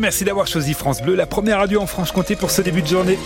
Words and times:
Merci 0.00 0.24
d'avoir 0.24 0.48
choisi 0.48 0.74
France 0.74 1.00
Bleu, 1.02 1.14
la 1.14 1.24
première 1.24 1.58
radio 1.58 1.80
en 1.80 1.86
Franche-Comté 1.86 2.34
pour 2.34 2.50
ce 2.50 2.62
début 2.62 2.82
de 2.82 2.88
journée. 2.88 3.16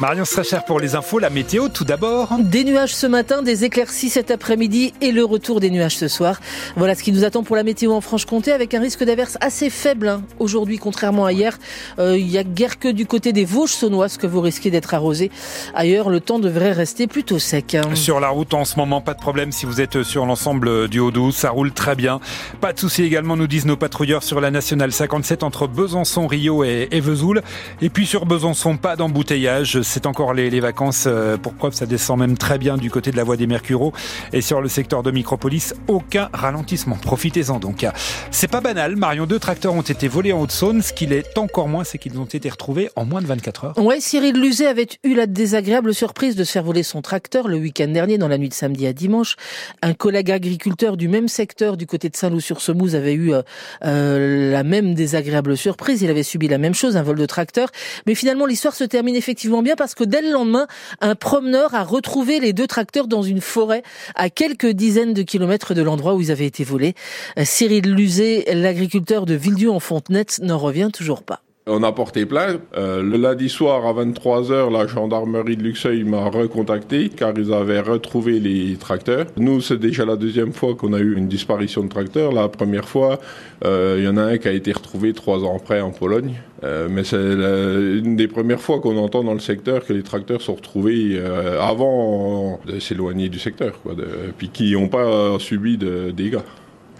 Marion 0.00 0.24
Stracher 0.24 0.60
pour 0.66 0.80
les 0.80 0.94
infos, 0.94 1.18
la 1.18 1.28
météo 1.28 1.68
tout 1.68 1.84
d'abord. 1.84 2.30
Des 2.38 2.64
nuages 2.64 2.94
ce 2.94 3.06
matin, 3.06 3.42
des 3.42 3.64
éclaircies 3.64 4.08
cet 4.08 4.30
après-midi 4.30 4.94
et 5.02 5.12
le 5.12 5.26
retour 5.26 5.60
des 5.60 5.68
nuages 5.68 5.98
ce 5.98 6.08
soir. 6.08 6.40
Voilà 6.74 6.94
ce 6.94 7.02
qui 7.02 7.12
nous 7.12 7.22
attend 7.22 7.42
pour 7.42 7.54
la 7.54 7.64
météo 7.64 7.92
en 7.92 8.00
Franche-Comté 8.00 8.50
avec 8.50 8.72
un 8.72 8.80
risque 8.80 9.04
d'averse 9.04 9.36
assez 9.42 9.68
faible. 9.68 10.08
Hein. 10.08 10.22
Aujourd'hui, 10.38 10.78
contrairement 10.78 11.26
à 11.26 11.32
hier, 11.32 11.58
euh, 11.98 12.16
il 12.16 12.30
y 12.30 12.38
a 12.38 12.44
guère 12.44 12.78
que 12.78 12.88
du 12.88 13.04
côté 13.04 13.34
des 13.34 13.44
Vosges 13.44 13.72
saunoises 13.72 14.16
que 14.16 14.26
vous 14.26 14.40
risquez 14.40 14.70
d'être 14.70 14.94
arrosé. 14.94 15.30
Ailleurs, 15.74 16.08
le 16.08 16.20
temps 16.20 16.38
devrait 16.38 16.72
rester 16.72 17.06
plutôt 17.06 17.38
sec. 17.38 17.74
Hein. 17.74 17.94
Sur 17.94 18.20
la 18.20 18.30
route 18.30 18.54
en 18.54 18.64
ce 18.64 18.76
moment, 18.78 19.02
pas 19.02 19.12
de 19.12 19.20
problème 19.20 19.52
si 19.52 19.66
vous 19.66 19.82
êtes 19.82 20.02
sur 20.02 20.24
l'ensemble 20.24 20.88
du 20.88 20.98
Haut-Doubs, 20.98 21.32
ça 21.32 21.50
roule 21.50 21.72
très 21.72 21.94
bien. 21.94 22.20
Pas 22.62 22.72
de 22.72 22.78
souci 22.78 23.02
également, 23.02 23.36
nous 23.36 23.46
disent 23.46 23.66
nos 23.66 23.76
patrouilleurs 23.76 24.22
sur 24.22 24.40
la 24.40 24.50
nationale 24.50 24.92
57 24.92 25.42
entre 25.42 25.66
Besançon, 25.66 26.26
Rio 26.26 26.64
et, 26.64 26.88
et 26.90 27.00
Vesoul. 27.00 27.42
Et 27.82 27.90
puis 27.90 28.06
sur 28.06 28.24
Besançon, 28.24 28.78
pas 28.78 28.96
d'embouteillage 28.96 29.82
c'est 29.90 30.06
encore 30.06 30.34
les, 30.34 30.60
vacances. 30.60 31.04
Euh, 31.06 31.36
pour 31.36 31.54
preuve, 31.54 31.74
ça 31.74 31.84
descend 31.84 32.20
même 32.20 32.38
très 32.38 32.58
bien 32.58 32.76
du 32.76 32.90
côté 32.90 33.10
de 33.10 33.16
la 33.16 33.24
voie 33.24 33.36
des 33.36 33.48
Mercureaux. 33.48 33.92
Et 34.32 34.40
sur 34.40 34.60
le 34.60 34.68
secteur 34.68 35.02
de 35.02 35.10
Micropolis, 35.10 35.74
aucun 35.88 36.30
ralentissement. 36.32 36.96
Profitez-en 36.96 37.58
donc. 37.58 37.84
C'est 38.30 38.50
pas 38.50 38.60
banal. 38.60 38.94
Marion, 38.94 39.26
deux 39.26 39.40
tracteurs 39.40 39.74
ont 39.74 39.80
été 39.80 40.06
volés 40.06 40.32
en 40.32 40.42
Haute-Saône. 40.42 40.80
Ce 40.80 40.92
qu'il 40.92 41.12
est 41.12 41.36
encore 41.38 41.66
moins, 41.66 41.82
c'est 41.82 41.98
qu'ils 41.98 42.18
ont 42.18 42.24
été 42.24 42.48
retrouvés 42.48 42.88
en 42.94 43.04
moins 43.04 43.20
de 43.20 43.26
24 43.26 43.64
heures. 43.64 43.78
Ouais, 43.78 44.00
Cyril 44.00 44.40
Luzet 44.40 44.68
avait 44.68 44.86
eu 45.02 45.14
la 45.14 45.26
désagréable 45.26 45.92
surprise 45.92 46.36
de 46.36 46.44
se 46.44 46.52
faire 46.52 46.62
voler 46.62 46.84
son 46.84 47.02
tracteur 47.02 47.48
le 47.48 47.56
week-end 47.56 47.88
dernier, 47.88 48.16
dans 48.16 48.28
la 48.28 48.38
nuit 48.38 48.48
de 48.48 48.54
samedi 48.54 48.86
à 48.86 48.92
dimanche. 48.92 49.34
Un 49.82 49.94
collègue 49.94 50.30
agriculteur 50.30 50.96
du 50.96 51.08
même 51.08 51.26
secteur, 51.26 51.76
du 51.76 51.86
côté 51.86 52.08
de 52.08 52.16
Saint-Loup-sur-Semouse, 52.16 52.94
avait 52.94 53.14
eu 53.14 53.32
euh, 53.32 53.42
euh, 53.84 54.52
la 54.52 54.62
même 54.62 54.94
désagréable 54.94 55.56
surprise. 55.56 56.00
Il 56.02 56.10
avait 56.10 56.22
subi 56.22 56.46
la 56.46 56.58
même 56.58 56.74
chose, 56.74 56.96
un 56.96 57.02
vol 57.02 57.16
de 57.16 57.26
tracteur. 57.26 57.70
Mais 58.06 58.14
finalement, 58.14 58.46
l'histoire 58.46 58.74
se 58.74 58.84
termine 58.84 59.16
effectivement 59.16 59.62
bien 59.62 59.76
parce 59.80 59.94
que 59.94 60.04
dès 60.04 60.20
le 60.20 60.30
lendemain, 60.30 60.66
un 61.00 61.14
promeneur 61.14 61.74
a 61.74 61.84
retrouvé 61.84 62.38
les 62.38 62.52
deux 62.52 62.66
tracteurs 62.66 63.08
dans 63.08 63.22
une 63.22 63.40
forêt 63.40 63.82
à 64.14 64.28
quelques 64.28 64.66
dizaines 64.66 65.14
de 65.14 65.22
kilomètres 65.22 65.72
de 65.72 65.80
l'endroit 65.80 66.14
où 66.14 66.20
ils 66.20 66.30
avaient 66.30 66.44
été 66.44 66.64
volés. 66.64 66.94
Cyril 67.42 67.94
Luzet, 67.94 68.44
l'agriculteur 68.52 69.24
de 69.24 69.32
Villedieu 69.32 69.70
en 69.70 69.80
Fontenette, 69.80 70.38
n'en 70.42 70.58
revient 70.58 70.90
toujours 70.92 71.22
pas. 71.22 71.40
On 71.66 71.82
a 71.82 71.92
porté 71.92 72.24
plainte. 72.24 72.62
Euh, 72.74 73.02
le 73.02 73.18
lundi 73.18 73.50
soir 73.50 73.86
à 73.86 73.92
23h, 73.92 74.72
la 74.72 74.86
gendarmerie 74.86 75.58
de 75.58 75.62
Luxeuil 75.62 76.04
m'a 76.04 76.24
recontacté 76.24 77.10
car 77.10 77.34
ils 77.36 77.52
avaient 77.52 77.80
retrouvé 77.80 78.40
les 78.40 78.76
tracteurs. 78.76 79.26
Nous, 79.36 79.60
c'est 79.60 79.78
déjà 79.78 80.06
la 80.06 80.16
deuxième 80.16 80.54
fois 80.54 80.74
qu'on 80.74 80.94
a 80.94 80.98
eu 80.98 81.14
une 81.14 81.28
disparition 81.28 81.84
de 81.84 81.90
tracteurs. 81.90 82.32
La 82.32 82.48
première 82.48 82.88
fois, 82.88 83.20
euh, 83.64 83.96
il 83.98 84.04
y 84.04 84.08
en 84.08 84.16
a 84.16 84.22
un 84.22 84.38
qui 84.38 84.48
a 84.48 84.52
été 84.52 84.72
retrouvé 84.72 85.12
trois 85.12 85.44
ans 85.44 85.54
après 85.54 85.82
en 85.82 85.90
Pologne. 85.90 86.32
Euh, 86.64 86.88
mais 86.90 87.04
c'est 87.04 87.16
une 87.16 88.16
des 88.16 88.28
premières 88.28 88.60
fois 88.60 88.80
qu'on 88.80 88.96
entend 88.96 89.22
dans 89.22 89.34
le 89.34 89.40
secteur 89.40 89.84
que 89.84 89.92
les 89.92 90.02
tracteurs 90.02 90.40
sont 90.40 90.54
retrouvés 90.54 91.20
avant 91.60 92.58
de 92.66 92.78
s'éloigner 92.80 93.28
du 93.28 93.38
secteur, 93.38 93.80
quoi, 93.82 93.94
puis 94.38 94.48
qui 94.48 94.72
n'ont 94.72 94.88
pas 94.88 95.38
subi 95.38 95.76
de 95.76 96.10
dégâts. 96.10 96.38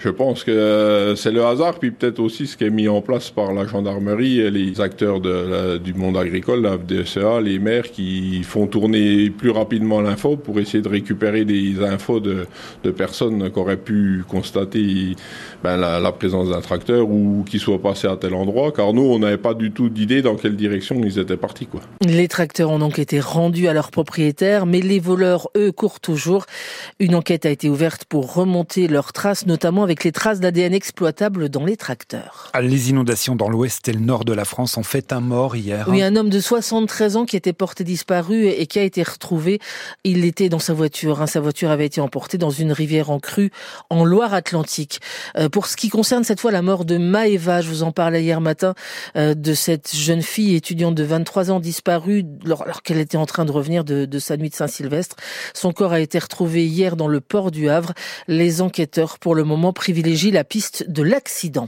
Je 0.03 0.09
pense 0.09 0.45
que 0.45 1.12
c'est 1.15 1.31
le 1.31 1.45
hasard, 1.45 1.79
puis 1.79 1.91
peut-être 1.91 2.20
aussi 2.20 2.47
ce 2.47 2.56
qui 2.56 2.65
est 2.65 2.70
mis 2.70 2.89
en 2.89 3.03
place 3.03 3.29
par 3.29 3.53
la 3.53 3.67
gendarmerie 3.67 4.41
et 4.41 4.51
les 4.51 4.81
acteurs 4.81 5.20
du 5.20 5.93
monde 5.93 6.17
agricole, 6.17 6.62
la 6.62 6.79
FDSEA, 6.79 7.43
les 7.43 7.59
maires 7.59 7.91
qui 7.91 8.43
font 8.43 8.67
tourner 8.67 9.28
plus 9.28 9.51
rapidement 9.51 10.01
l'info 10.01 10.39
pour 10.39 10.59
essayer 10.59 10.83
de 10.83 10.89
récupérer 10.89 11.45
des 11.45 11.84
infos 11.84 12.19
de, 12.19 12.47
personnes 12.97 13.51
qui 13.51 13.59
auraient 13.59 13.77
pu 13.77 14.25
constater 14.27 15.17
ben, 15.62 15.77
la, 15.77 16.12
présence 16.12 16.48
d'un 16.48 16.62
tracteur 16.62 17.06
ou 17.06 17.45
qui 17.47 17.59
soit 17.59 17.83
passé 17.83 18.09
à 18.09 18.17
tel 18.17 18.33
endroit, 18.33 18.73
car 18.73 18.95
nous, 18.95 19.03
on 19.03 19.19
n'avait 19.19 19.37
pas 19.37 19.53
du 19.53 19.71
tout 19.71 19.91
d'idée 19.91 20.23
dans 20.23 20.37
quelle 20.37 20.56
direction 20.56 20.98
ils 21.05 21.19
étaient 21.19 21.37
partis. 21.37 21.69
Les 22.01 22.28
tracteurs 22.28 22.71
ont 22.71 22.78
donc 22.78 22.98
été 22.98 23.21
rendus 23.21 23.69
à 23.69 23.75
leurs 23.75 23.91
propriétaires, 23.91 24.65
mais 24.65 24.81
les 24.81 24.99
voleurs, 24.99 25.50
eux, 25.59 25.72
courent 25.72 26.00
toujours. 26.00 26.47
Une 27.00 27.15
enquête 27.15 27.44
a 27.44 27.50
été 27.50 27.69
ouverte 27.69 28.06
pour 28.06 28.33
remonter 28.33 28.89
leurs 28.89 29.12
traces, 29.12 29.47
notamment 29.47 29.83
avec 29.83 29.90
les 30.05 30.12
traces 30.12 30.41
d'ADN 30.41 30.73
exploitables 30.73 31.49
dans 31.49 31.65
les 31.65 31.77
tracteurs. 31.77 32.51
Les 32.61 32.91
inondations 32.91 33.37
dans 33.37 33.49
l'ouest 33.49 33.89
et 33.89 33.93
le 33.93 34.01
nord 34.01 34.25
de 34.25 34.33
la 34.33 34.45
France 34.45 34.77
ont 34.77 34.83
fait 34.83 35.12
un 35.12 35.21
mort 35.21 35.56
hier. 35.56 35.87
Oui, 35.89 36.03
un 36.03 36.17
homme 36.17 36.31
de 36.31 36.41
73 36.41 37.17
ans 37.17 37.25
qui 37.25 37.37
était 37.37 37.53
porté 37.53 37.84
disparu 37.84 38.47
et 38.47 38.67
qui 38.67 38.78
a 38.78 38.83
été 38.83 39.03
retrouvé. 39.03 39.61
Il 40.05 40.25
était 40.25 40.49
dans 40.49 40.59
sa 40.59 40.73
voiture. 40.73 41.21
Hein. 41.21 41.27
Sa 41.27 41.41
voiture 41.41 41.71
avait 41.71 41.87
été 41.87 42.01
emportée 42.01 42.39
dans 42.39 42.51
une 42.51 42.73
rivière 42.73 43.11
en 43.11 43.19
crue 43.19 43.51
en 43.91 44.05
Loire-Atlantique. 44.05 45.01
Euh, 45.37 45.49
pour 45.49 45.67
ce 45.67 45.77
qui 45.77 45.89
concerne 45.89 46.25
cette 46.25 46.41
fois 46.41 46.53
la 46.53 46.62
mort 46.62 46.84
de 46.84 46.97
Maëva, 46.97 47.61
je 47.61 47.69
vous 47.69 47.83
en 47.83 47.93
parlais 47.93 48.22
hier 48.22 48.41
matin, 48.41 48.75
euh, 49.17 49.34
de 49.34 49.55
cette 49.55 49.95
jeune 49.95 50.22
fille 50.22 50.55
étudiante 50.55 50.95
de 50.95 51.05
23 51.05 51.51
ans 51.51 51.61
disparue 51.61 52.25
alors 52.45 52.83
qu'elle 52.83 52.99
était 52.99 53.17
en 53.17 53.27
train 53.27 53.45
de 53.45 53.53
revenir 53.53 53.84
de, 53.84 54.05
de 54.05 54.19
sa 54.19 54.37
nuit 54.37 54.51
de 54.51 54.55
Saint-Sylvestre. 54.55 55.17
Son 55.55 55.72
corps 55.72 55.93
a 55.93 56.01
été 56.01 56.19
retrouvé 56.19 56.67
hier 56.67 56.97
dans 56.97 57.09
le 57.09 57.21
port 57.21 57.51
du 57.51 57.69
Havre. 57.69 57.93
Les 58.28 58.62
enquêteurs, 58.62 59.19
pour 59.19 59.34
le 59.34 59.45
moment, 59.45 59.72
privilégient 59.80 60.30
la 60.30 60.44
piste 60.44 60.84
de 60.91 61.02
l'accident. 61.02 61.66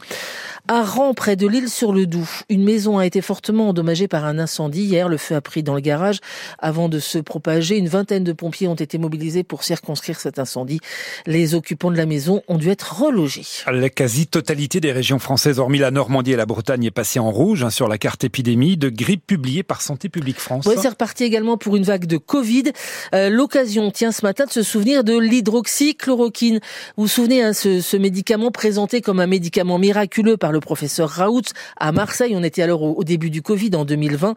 À 0.69 0.83
Rang, 0.83 1.15
près 1.15 1.35
de 1.35 1.47
l'île 1.47 1.71
sur 1.71 1.93
le 1.93 2.07
Doubs, 2.07 2.45
une 2.51 2.63
maison 2.63 2.99
a 2.99 3.07
été 3.07 3.23
fortement 3.23 3.71
endommagée 3.71 4.07
par 4.07 4.27
un 4.27 4.39
incendie. 4.39 4.83
Hier, 4.83 5.09
le 5.09 5.17
feu 5.17 5.35
a 5.35 5.41
pris 5.41 5.63
dans 5.63 5.75
le 5.75 5.81
garage. 5.81 6.19
Avant 6.59 6.91
de 6.91 7.01
se 7.01 7.19
propager, 7.19 7.79
une 7.79 7.89
vingtaine 7.89 8.23
de 8.23 8.33
pompiers 8.33 8.69
ont 8.69 8.75
été 8.75 8.99
mobilisés 8.99 9.45
pour 9.45 9.65
circonscrire 9.65 10.21
cet 10.21 10.39
incendie. 10.39 10.79
Les 11.27 11.55
occupants 11.55 11.91
de 11.91 11.97
la 11.97 12.05
maison 12.05 12.43
ont 12.49 12.59
dû 12.59 12.69
être 12.69 13.01
relogés. 13.03 13.47
La 13.67 13.89
quasi-totalité 13.89 14.81
des 14.81 14.93
régions 14.93 15.19
françaises, 15.19 15.59
hormis 15.59 15.79
la 15.79 15.91
Normandie 15.91 16.33
et 16.33 16.37
la 16.37 16.47
Bretagne, 16.47 16.85
est 16.85 16.91
passée 16.91 17.19
en 17.19 17.31
rouge 17.31 17.65
hein, 17.65 17.71
sur 17.71 17.89
la 17.89 17.97
carte 17.97 18.23
épidémie 18.25 18.77
de 18.77 18.91
grippe 18.91 19.27
publiée 19.27 19.63
par 19.63 19.81
Santé 19.81 20.11
publique 20.11 20.39
France. 20.39 20.67
Oui, 20.67 20.75
c'est 20.81 20.91
reparti 20.91 21.25
également 21.25 21.57
pour 21.57 21.77
une 21.77 21.85
vague 21.85 22.07
de 22.07 22.19
Covid. 22.19 22.73
Euh, 23.15 23.31
L'occasion 23.31 23.91
tient 23.91 24.13
ce 24.13 24.25
matin 24.25 24.45
de 24.45 24.53
se 24.53 24.63
souvenir 24.63 25.03
de 25.03 25.19
l'hydroxychloroquine. 25.19 26.61
Vous 26.97 27.05
vous 27.05 27.09
souvenez, 27.09 27.43
hein, 27.43 27.53
ce, 27.53 27.81
ce 27.81 27.97
médicament 28.03 28.51
présenté 28.51 29.01
comme 29.01 29.21
un 29.21 29.27
médicament 29.27 29.79
miraculeux 29.79 30.37
par 30.37 30.53
le 30.53 30.61
professeur 30.61 31.09
Raoult 31.09 31.55
à 31.79 31.93
Marseille. 31.93 32.35
On 32.37 32.43
était 32.43 32.61
alors 32.61 32.83
au, 32.83 33.05
début 33.05 33.31
du 33.31 33.41
Covid 33.41 33.71
en 33.75 33.87
2020. 33.87 34.33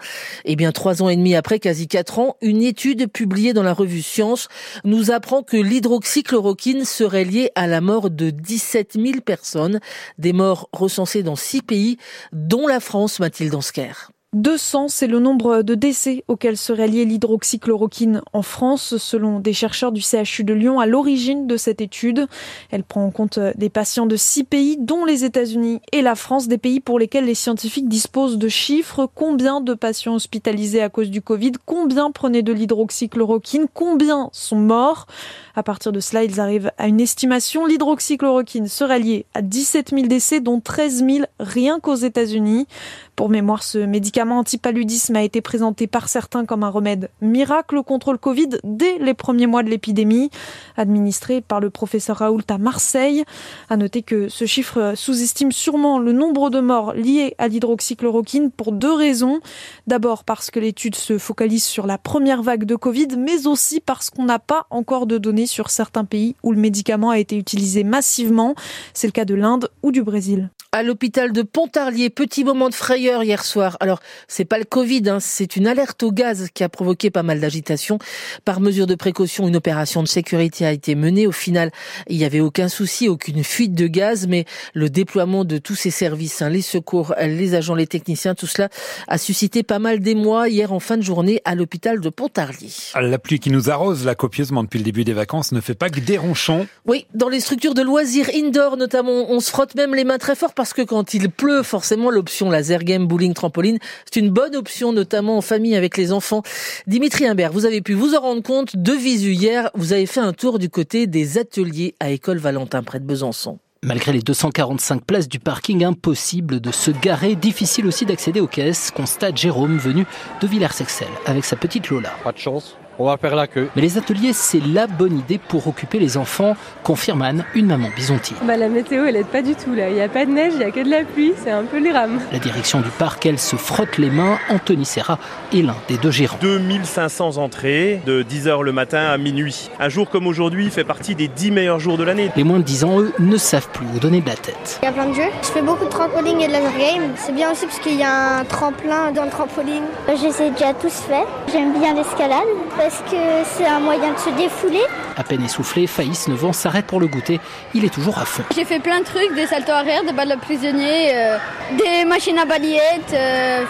Et 0.46 0.54
eh 0.54 0.56
bien, 0.56 0.72
trois 0.72 1.04
ans 1.04 1.10
et 1.10 1.18
demi 1.18 1.36
après, 1.36 1.60
quasi 1.60 1.88
quatre 1.90 2.20
ans, 2.20 2.38
une 2.42 2.62
étude 2.62 3.12
publiée 3.12 3.52
dans 3.52 3.64
la 3.64 3.74
revue 3.74 4.02
Science 4.02 4.48
nous 4.86 5.12
apprend 5.12 5.44
que 5.44 5.58
l'hydroxychloroquine 5.58 6.86
serait 6.86 7.26
liée 7.26 7.52
à 7.56 7.68
la 7.68 7.82
mort 7.82 8.10
de 8.10 8.30
17 8.30 8.94
000 8.94 9.22
personnes, 9.26 9.80
des 10.18 10.32
morts 10.32 10.70
recensées 10.72 11.24
dans 11.24 11.36
six 11.36 11.62
pays, 11.62 11.98
dont 12.32 12.68
la 12.68 12.80
France, 12.80 13.20
Mathilde 13.20 13.56
Ansker. 13.56 14.12
200, 14.36 14.90
c'est 14.90 15.08
le 15.08 15.20
nombre 15.20 15.62
de 15.62 15.76
décès 15.76 16.26
auxquels 16.28 16.58
serait 16.58 16.90
liée 16.90 17.06
l'hydroxychloroquine 17.06 18.22
en 18.34 18.42
France, 18.42 18.98
selon 18.98 19.40
des 19.40 19.54
chercheurs 19.54 19.94
du 19.94 20.02
CHU 20.02 20.44
de 20.44 20.54
Lyon 20.54 20.82
à 20.82 20.86
l'origine 20.86 21.48
de 21.48 21.56
cette 21.56 21.80
étude. 21.80 22.28
Elle 22.70 22.84
prend 22.84 23.06
en 23.06 23.12
compte 23.12 23.40
des 23.56 23.70
patients 23.70 24.06
de 24.06 24.18
six 24.18 24.44
pays, 24.44 24.76
dont 24.78 25.06
les 25.06 25.24
États-Unis 25.24 25.80
et 25.94 26.02
la 26.02 26.16
France, 26.16 26.50
des 26.50 26.58
pays 26.58 26.82
pour 26.82 27.00
lesquels 27.00 27.24
les 27.24 27.34
scientifiques 27.34 27.88
disposent 27.88 28.38
de 28.38 28.50
chiffres. 28.50 29.10
Combien 29.16 29.62
de 29.62 29.74
patients 29.74 30.16
hospitalisés 30.16 30.82
à 30.82 30.90
cause 30.90 31.10
du 31.10 31.22
Covid? 31.22 31.54
Combien 31.66 32.12
prenaient 32.12 32.44
de 32.44 32.52
l'hydroxychloroquine? 32.52 33.68
Combien 33.74 34.28
sont 34.34 34.58
morts? 34.58 35.08
À 35.56 35.64
partir 35.64 35.94
de 35.94 36.02
cela, 36.02 36.26
ils 36.26 36.42
arrivent 36.42 36.72
à 36.78 36.88
une 36.90 37.00
estimation. 37.00 37.66
L'hydroxychloroquine 37.66 38.68
serait 38.68 39.00
liée 39.00 39.26
à 39.34 39.42
17 39.42 39.92
000 39.92 40.08
décès, 40.08 40.42
dont 40.42 40.60
13 40.60 41.06
000 41.06 41.26
rien 41.40 41.80
qu'aux 41.80 41.96
États-Unis. 41.96 42.68
Pour 43.16 43.30
mémoire, 43.30 43.64
ce 43.64 43.78
médicament 43.78 44.40
antipaludisme 44.40 45.16
a 45.16 45.24
été 45.24 45.40
présenté 45.40 45.88
par 45.88 46.10
certains 46.10 46.46
comme 46.46 46.64
un 46.64 46.70
remède 46.70 47.10
miracle 47.22 47.82
contre 47.82 48.12
le 48.12 48.18
Covid 48.18 48.50
dès 48.66 48.98
les 49.00 49.14
premiers 49.14 49.48
mois 49.48 49.64
de 49.64 49.70
l'épidémie, 49.70 50.30
administré 50.76 51.40
par 51.40 51.62
le 51.62 51.70
professeur 51.70 52.18
Raoult 52.18 52.44
à 52.50 52.58
Marseille. 52.58 53.24
À 53.70 53.78
noter 53.78 54.02
que 54.02 54.28
ce 54.28 54.46
chiffre 54.46 54.94
sous-estime 54.96 55.54
sûrement 55.54 55.98
le 55.98 56.12
nombre 56.12 56.50
de 56.50 56.60
morts 56.60 56.94
liés 56.94 57.36
à 57.38 57.48
l'hydroxychloroquine 57.48 58.52
pour 58.52 58.74
deux 58.74 58.94
raisons. 58.94 59.40
D'abord 59.88 60.26
parce 60.26 60.52
que 60.52 60.60
l'étude 60.60 60.96
se 60.96 61.18
focalise 61.18 61.64
sur 61.64 61.88
la 61.88 61.98
première 61.98 62.44
vague 62.44 62.66
de 62.66 62.76
Covid, 62.76 63.08
mais 63.18 63.48
aussi 63.48 63.80
parce 63.80 64.10
qu'on 64.10 64.26
n'a 64.26 64.40
pas 64.40 64.66
encore 64.70 65.08
de 65.08 65.18
données 65.18 65.48
sur 65.48 65.70
certains 65.70 66.06
pays 66.06 66.36
où 66.44 66.52
le 66.52 66.60
médicament 66.60 67.12
a 67.12 67.20
été 67.20 67.38
utilisé 67.38 67.86
massivement. 67.86 68.56
C'est 68.94 69.08
le 69.08 69.14
cas 69.14 69.26
de 69.26 69.36
l'Inde 69.36 69.70
ou 69.84 69.94
du 69.94 70.04
Brésil. 70.04 70.50
À 70.76 70.84
l'hôpital 70.84 71.32
de 71.32 71.42
Pontarlier, 71.42 72.10
petit 72.10 72.44
moment 72.44 72.68
de 72.68 72.74
frayeur 72.74 73.24
hier 73.24 73.46
soir. 73.46 73.78
Alors, 73.80 74.02
c'est 74.28 74.44
pas 74.44 74.58
le 74.58 74.66
Covid, 74.66 75.04
hein, 75.08 75.20
c'est 75.22 75.56
une 75.56 75.68
alerte 75.68 76.04
au 76.04 76.12
gaz 76.12 76.50
qui 76.54 76.66
a 76.66 76.68
provoqué 76.68 77.10
pas 77.10 77.24
mal 77.24 77.40
d'agitation. 77.40 77.98
Par 78.44 78.60
mesure 78.60 78.86
de 78.86 78.96
précaution, 78.96 79.48
une 79.48 79.56
opération 79.56 80.04
de 80.04 80.08
sécurité 80.10 80.66
a 80.66 80.74
été 80.74 80.96
menée. 80.96 81.28
Au 81.28 81.32
final, 81.32 81.72
il 82.10 82.18
n'y 82.18 82.26
avait 82.26 82.42
aucun 82.42 82.68
souci, 82.68 83.08
aucune 83.08 83.42
fuite 83.46 83.74
de 83.74 83.88
gaz, 83.88 84.28
mais 84.28 84.44
le 84.74 84.90
déploiement 84.90 85.46
de 85.46 85.60
tous 85.60 85.76
ces 85.76 85.92
services, 85.92 86.42
hein, 86.42 86.50
les 86.50 86.62
secours, 86.62 87.16
les 87.22 87.56
agents, 87.56 87.76
les 87.76 87.88
techniciens, 87.88 88.36
tout 88.36 88.46
cela 88.46 88.68
a 89.08 89.18
suscité 89.18 89.64
pas 89.64 89.80
mal 89.80 90.02
d'émoi 90.02 90.50
hier 90.50 90.74
en 90.74 90.82
fin 90.82 90.98
de 90.98 91.04
journée 91.04 91.42
à 91.46 91.56
l'hôpital 91.56 92.02
de 92.02 92.10
Pontarlier. 92.10 92.74
La 93.00 93.18
pluie 93.18 93.40
qui 93.40 93.50
nous 93.50 93.70
arrose 93.70 94.04
là 94.04 94.14
copieusement 94.14 94.62
depuis 94.62 94.80
le 94.80 94.84
début 94.84 95.06
des 95.06 95.14
vacances 95.14 95.54
ne 95.54 95.62
fait 95.62 95.74
pas 95.74 95.90
que 95.90 96.02
des 96.02 96.18
ronchons. 96.18 96.68
Oui, 96.86 97.06
dans 97.14 97.30
les 97.30 97.40
structures 97.40 97.76
de 97.76 97.82
loisirs 97.82 98.30
indoor 98.36 98.76
notamment, 98.76 99.32
on 99.32 99.40
se 99.40 99.50
frotte 99.50 99.74
même 99.76 99.96
les 99.96 100.04
mains 100.04 100.18
très 100.18 100.36
fort 100.36 100.54
parce 100.54 100.65
que 100.74 100.82
quand 100.82 101.14
il 101.14 101.30
pleut, 101.30 101.64
forcément 101.64 102.10
l'option 102.10 102.50
laser 102.50 102.84
game, 102.84 103.08
bowling, 103.08 103.34
trampoline, 103.34 103.80
c'est 104.06 104.20
une 104.20 104.30
bonne 104.30 104.56
option 104.56 104.94
notamment 104.94 105.38
en 105.38 105.42
famille 105.42 105.76
avec 105.76 105.98
les 105.98 106.12
enfants. 106.12 106.44
Dimitri 106.88 107.26
Imbert, 107.26 107.52
vous 107.52 107.66
avez 107.66 107.82
pu 107.82 107.94
vous 107.94 108.16
en 108.16 108.22
rendre 108.22 108.44
compte 108.44 108.76
de 108.76 108.92
visu 108.94 109.32
hier, 109.32 109.70
vous 109.76 109.94
avez 109.94 110.06
fait 110.06 110.20
un 110.20 110.34
tour 110.34 110.60
du 110.60 110.70
côté 110.70 111.08
des 111.08 111.38
ateliers 111.38 111.96
à 112.00 112.10
École 112.10 112.38
Valentin 112.38 112.84
près 112.84 113.00
de 113.00 113.06
Besançon. 113.06 113.60
Malgré 113.84 114.14
les 114.14 114.22
245 114.22 115.06
places 115.06 115.28
du 115.28 115.40
parking, 115.40 115.84
impossible 115.84 116.60
de 116.60 116.72
se 116.72 116.90
garer, 116.90 117.36
difficile 117.36 117.86
aussi 117.86 118.06
d'accéder 118.06 118.40
aux 118.40 118.48
caisses, 118.48 118.90
constate 118.90 119.38
Jérôme 119.38 119.78
venu 119.78 120.08
de 120.42 120.48
Villers-Sexel 120.48 121.08
avec 121.28 121.46
sa 121.46 121.56
petite 121.56 121.90
Lola. 121.90 122.10
Pas 122.24 122.32
de 122.32 122.38
chance 122.40 122.78
on 123.00 123.06
va 123.06 123.18
faire 123.18 123.36
la 123.36 123.48
queue. 123.48 123.70
Mais 123.76 123.82
les 123.82 123.98
ateliers, 123.98 124.34
c'est 124.34 124.62
la 124.66 124.88
bonne 124.88 125.20
idée 125.20 125.38
pour 125.38 125.68
occuper 125.68 126.00
les 126.00 126.18
enfants, 126.18 126.56
confirme 126.84 127.22
Anne, 127.22 127.46
une 127.54 127.68
maman 127.68 127.90
bisontier. 127.96 128.36
Bah, 128.44 128.58
la 128.58 128.70
météo, 128.70 129.06
elle 129.06 129.18
aide 129.18 129.28
pas 129.28 129.42
du 129.42 129.56
tout 129.56 129.74
là. 129.74 129.90
Il 129.90 129.96
n'y 129.96 130.02
a 130.02 130.10
pas 130.10 130.26
de 130.26 130.32
neige, 130.32 130.54
il 130.54 130.60
n'y 130.60 130.66
a 130.66 130.72
que 130.72 130.84
de 130.84 130.90
la 130.90 131.04
pluie, 131.04 131.34
c'est 131.44 131.52
un 131.52 131.64
peu 131.64 131.80
les 131.80 131.92
rames. 131.92 132.20
La 132.32 132.40
direction 132.40 132.82
du 132.82 132.90
parc, 132.90 133.26
elle 133.26 133.40
se 133.40 133.56
frotte 133.56 133.98
les 133.98 134.10
mains. 134.10 134.38
Anthony 134.50 134.86
Serra 134.86 135.20
est 135.54 135.62
l'un 135.62 135.76
des 135.88 135.98
deux 135.98 136.12
gérants. 136.12 136.38
2500 136.42 137.38
entrées 137.38 138.02
de 138.06 138.24
10h 138.24 138.64
le 138.64 138.72
matin 138.72 139.06
à 139.10 139.18
minuit. 139.18 139.70
Un 139.80 139.90
jour 139.90 140.10
comme 140.10 140.28
aujourd'hui 140.28 140.70
fait 140.70 140.84
partie 140.84 141.16
des 141.16 141.28
10 141.28 141.52
meilleurs 141.52 141.80
jours 141.80 141.98
de 141.98 142.04
l'année. 142.04 142.32
Les 142.36 142.44
moins 142.44 142.60
de 142.60 142.64
10 142.64 142.84
ans, 142.84 143.02
eux, 143.02 143.14
ne 143.20 143.38
savent 143.38 143.70
plus 143.70 143.86
où 143.96 144.00
donner 144.00 144.22
de 144.22 144.28
la 144.28 144.36
tête. 144.36 144.80
Il 144.82 144.86
y 144.86 144.90
a 144.90 144.92
plein 144.92 145.08
de 145.08 145.14
jeux. 145.14 145.32
Je 145.42 145.48
fais 145.48 145.62
beaucoup 145.62 145.86
de 145.86 145.90
trampoline 145.90 146.42
et 146.42 146.48
de 146.48 146.52
laser 146.52 146.78
game. 146.78 147.12
C'est 147.16 147.34
bien 147.34 147.52
aussi 147.52 147.66
parce 147.66 147.80
qu'il 147.80 147.96
y 147.96 148.04
a 148.04 148.40
un 148.40 148.46
tremplin 148.46 149.12
dans 149.12 149.24
le 149.24 149.30
trampoline. 149.30 149.84
Je 150.08 150.36
déjà 150.54 150.74
tous 150.74 150.94
fait. 151.08 151.26
J'aime 151.52 151.78
bien 151.80 151.94
l'escalade 151.94 152.46
parce 152.86 153.02
que 153.10 153.18
c'est 153.58 153.66
un 153.66 153.80
moyen 153.80 154.14
de 154.14 154.20
se 154.20 154.30
défouler. 154.30 154.84
À 155.18 155.24
peine 155.24 155.44
essoufflé, 155.44 155.88
Faïs, 155.88 156.28
9 156.28 156.46
ans, 156.46 156.54
s'arrête 156.54 156.86
pour 156.86 157.00
le 157.00 157.08
goûter. 157.08 157.40
Il 157.74 157.84
est 157.84 157.90
toujours 157.90 158.20
à 158.20 158.26
fond. 158.26 158.44
J'ai 158.54 158.64
fait 158.64 158.80
plein 158.80 159.00
de 159.00 159.06
trucs, 159.06 159.34
des 159.34 159.48
saltos 159.48 159.72
arrière, 159.72 160.04
des 160.04 160.14
balles 160.14 160.30
de 160.30 160.36
prisonnier, 160.36 161.16
euh, 161.16 161.38
des 161.72 162.06
machines 162.06 162.38
à 162.38 162.46
balayettes. 162.46 163.12
Euh, 163.14 163.64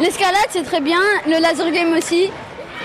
l'escalade, 0.00 0.48
c'est 0.50 0.64
très 0.64 0.80
bien. 0.80 0.98
Le 1.26 1.40
laser 1.40 1.70
game 1.70 1.92
aussi. 1.96 2.32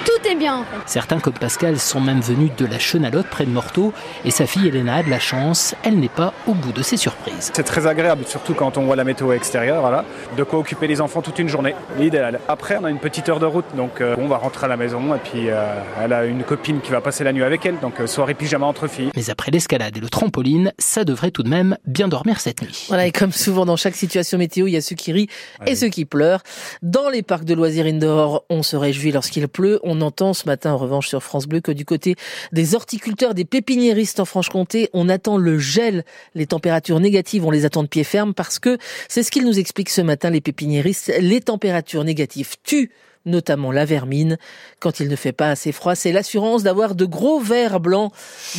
Tout 0.06 0.28
est 0.28 0.36
bien. 0.36 0.66
Certains, 0.88 1.20
comme 1.20 1.34
Pascal, 1.34 1.78
sont 1.80 2.02
même 2.02 2.22
venus 2.22 2.52
de 2.58 2.66
la 2.66 2.80
Chenalotte 2.80 3.28
près 3.28 3.46
de 3.46 3.52
Morteau. 3.52 3.94
Et 4.26 4.32
sa 4.32 4.48
fille 4.48 4.68
Elena 4.68 4.96
a 4.96 5.04
de 5.04 5.10
la 5.10 5.20
chance, 5.20 5.76
elle 5.84 6.00
n'est 6.00 6.10
pas 6.10 6.34
au 6.48 6.54
bout 6.54 6.72
de 6.72 6.82
ses 6.82 6.98
surprises. 6.98 7.52
C'est 7.54 7.64
très 7.64 7.86
agréable, 7.86 8.26
surtout 8.26 8.56
quand 8.56 8.78
on 8.80 8.84
voit 8.84 8.96
la 8.96 9.04
météo 9.04 9.32
extérieure. 9.32 9.82
Voilà. 9.82 10.04
De 10.38 10.44
quoi 10.44 10.60
occuper 10.60 10.88
les 10.88 11.02
enfants 11.02 11.22
toute 11.22 11.38
une 11.38 11.48
journée. 11.48 11.76
L'idéal. 12.00 12.40
Après, 12.48 12.78
on 12.82 12.86
a 12.86 12.90
une 12.90 13.00
petite 13.00 13.30
heure 13.30 13.40
de 13.40 13.46
route, 13.46 13.66
donc 13.76 14.02
euh, 14.02 14.16
on 14.18 14.28
va 14.28 14.38
rentrer 14.38 14.66
à 14.66 14.70
la 14.70 14.78
maison. 14.78 15.14
Et 15.14 15.20
puis, 15.20 15.50
euh, 15.50 15.76
elle 16.04 16.14
a 16.14 16.26
une 16.26 16.44
copine 16.44 16.82
qui 16.82 16.92
va 16.92 17.02
passer 17.02 17.24
la 17.24 17.32
nuit 17.32 17.44
avec 17.44 17.64
elle, 17.66 17.80
donc 17.80 18.00
euh, 18.00 18.08
soirée 18.08 18.34
pyjama 18.34 18.66
entre 18.66 18.88
filles. 18.88 19.12
Mais 19.16 19.30
après 19.30 19.52
l'escalade 19.52 19.96
et 19.96 20.00
le 20.00 20.10
trampoline, 20.10 20.74
ça 20.80 21.04
devrait 21.04 21.32
tout 21.32 21.44
de 21.44 21.50
même 21.50 21.78
bien 21.86 22.08
dormir 22.08 22.40
cette 22.40 22.64
nuit. 22.64 22.86
Voilà, 22.88 23.06
et 23.06 23.12
comme 23.12 23.32
souvent 23.32 23.66
dans 23.66 23.78
chaque 23.78 23.96
situation 23.96 24.40
météo, 24.40 24.66
il 24.66 24.72
y 24.72 24.78
a 24.78 24.82
ceux 24.82 24.96
qui 24.96 25.12
rient 25.12 25.30
et 25.68 25.76
ceux 25.76 25.90
qui 25.90 26.06
pleurent. 26.06 26.42
Dans 26.82 27.10
les 27.10 27.22
parcs 27.22 27.46
de 27.46 27.54
loisirs 27.54 27.86
indoor, 27.86 28.46
on 28.50 28.64
se 28.64 28.76
réjouit 28.76 29.12
lorsqu'il 29.12 29.48
pleut. 29.48 29.80
On 29.94 30.00
entend 30.00 30.34
ce 30.34 30.46
matin 30.46 30.72
en 30.72 30.78
revanche 30.78 31.10
sur 31.10 31.22
France 31.22 31.48
Bleu 31.48 31.60
que 31.60 31.74
du 31.74 31.84
côté 31.84 32.16
des 32.54 32.76
horticulteurs, 32.76 33.34
des 33.34 33.44
pépiniéristes 33.44 34.22
en 34.22 34.26
Franche-Comté, 34.26 34.90
on 34.94 35.10
attend 35.10 35.36
le 35.36 35.60
gel. 35.60 36.06
Les 36.34 36.48
températures 36.48 37.02
négatives, 37.02 37.46
on 37.46 37.52
les 37.52 37.66
attend 37.66 37.84
de 37.84 37.90
pied 37.90 38.06
ferme 38.06 38.34
parce 38.34 38.58
que 38.58 38.78
c'est 39.10 39.22
ce 39.22 39.32
qu'ils 39.32 39.44
nous 39.44 39.60
expliquent 39.60 39.90
ce 39.90 40.00
matin 40.00 40.30
les 40.30 40.40
pépiniéristes. 40.40 41.12
Les 41.20 41.42
températures 41.42 42.06
négatives 42.06 42.56
tuent 42.64 42.90
notamment 43.26 43.72
la 43.72 43.86
vermine. 43.86 44.38
Quand 44.80 45.00
il 45.00 45.08
ne 45.08 45.16
fait 45.16 45.32
pas 45.32 45.50
assez 45.50 45.72
froid, 45.72 45.96
c'est 45.96 46.12
l'assurance 46.12 46.64
d'avoir 46.64 46.96
de 46.96 47.06
gros 47.06 47.40
vers 47.40 47.80
blancs 47.80 48.12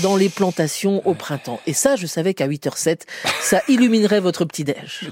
dans 0.02 0.16
les 0.16 0.28
plantations 0.28 1.06
au 1.06 1.14
printemps. 1.14 1.60
Et 1.66 1.72
ça, 1.72 1.96
je 1.96 2.06
savais 2.06 2.34
qu'à 2.34 2.46
8h07, 2.46 3.00
ça 3.40 3.60
illuminerait 3.68 4.20
votre 4.20 4.44
petit-déj. 4.44 5.10